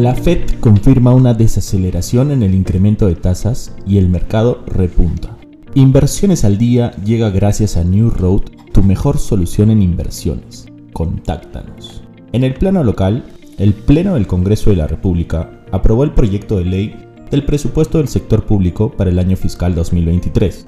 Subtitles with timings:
[0.00, 5.36] La Fed confirma una desaceleración en el incremento de tasas y el mercado repunta.
[5.74, 8.40] Inversiones al día llega gracias a New Road,
[8.72, 10.64] tu mejor solución en inversiones.
[10.94, 12.02] Contáctanos.
[12.32, 13.26] En el plano local,
[13.58, 16.96] el Pleno del Congreso de la República aprobó el proyecto de ley
[17.30, 20.64] del presupuesto del sector público para el año fiscal 2023,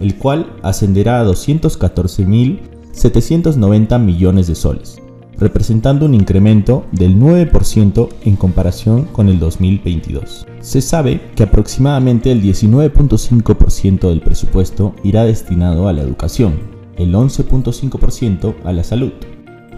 [0.00, 5.02] el cual ascenderá a 214.790 millones de soles,
[5.40, 10.46] representando un incremento del 9% en comparación con el 2022.
[10.60, 16.60] Se sabe que aproximadamente el 19.5% del presupuesto irá destinado a la educación,
[16.96, 19.12] el 11.5% a la salud,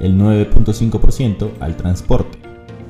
[0.01, 2.38] el 9.5% al transporte,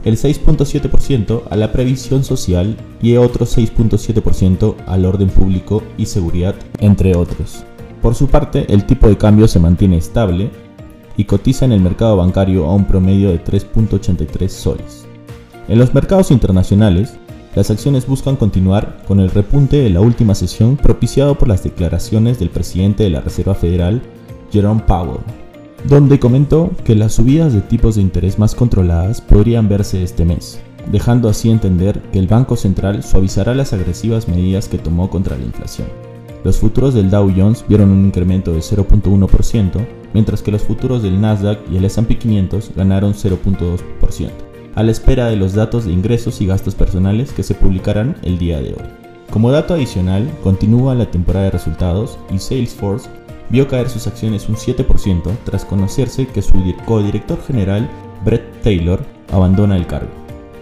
[0.05, 7.15] el 6.7% a la previsión social y otro 6.7% al orden público y seguridad, entre
[7.15, 7.65] otros.
[8.01, 10.51] Por su parte, el tipo de cambio se mantiene estable
[11.17, 15.07] y cotiza en el mercado bancario a un promedio de 3.83 soles.
[15.69, 17.15] En los mercados internacionales,
[17.55, 22.39] las acciones buscan continuar con el repunte de la última sesión propiciado por las declaraciones
[22.39, 24.03] del presidente de la Reserva Federal,
[24.51, 25.21] Jerome Powell,
[25.89, 30.61] donde comentó que las subidas de tipos de interés más controladas podrían verse este mes,
[30.91, 35.45] dejando así entender que el Banco Central suavizará las agresivas medidas que tomó contra la
[35.45, 35.89] inflación.
[36.45, 41.21] Los futuros del Dow Jones vieron un incremento de 0.1%, mientras que los futuros del
[41.21, 44.31] Nasdaq y el S&P 500 ganaron 0.2%,
[44.75, 48.39] a la espera de los datos de ingresos y gastos personales que se publicarán el
[48.39, 49.03] día de hoy.
[49.31, 53.09] Como dato adicional, continúa la temporada de resultados y Salesforce
[53.49, 56.53] vio caer sus acciones un 7% tras conocerse que su
[56.87, 57.89] codirector general,
[58.25, 60.11] Brett Taylor, abandona el cargo.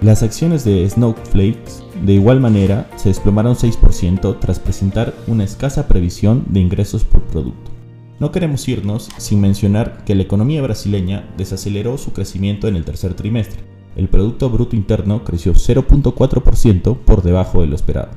[0.03, 6.45] Las acciones de Snowflakes, de igual manera, se desplomaron 6% tras presentar una escasa previsión
[6.49, 7.71] de ingresos por producto.
[8.19, 13.15] No queremos irnos sin mencionar que la economía brasileña desaceleró su crecimiento en el tercer
[13.15, 13.63] trimestre.
[13.97, 18.11] El Producto Bruto Interno creció 0.4% por debajo de lo esperado.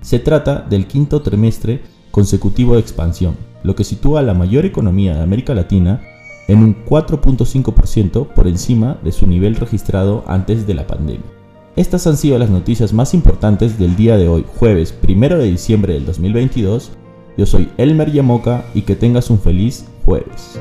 [0.00, 5.14] Se trata del quinto trimestre consecutivo de expansión, lo que sitúa a la mayor economía
[5.14, 6.02] de América Latina
[6.48, 11.37] en un 4.5% por encima de su nivel registrado antes de la pandemia.
[11.78, 15.92] Estas han sido las noticias más importantes del día de hoy, jueves 1 de diciembre
[15.92, 16.90] del 2022,
[17.36, 20.60] yo soy Elmer Yamoca y que tengas un feliz jueves.